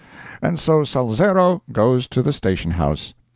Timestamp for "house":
2.71-3.13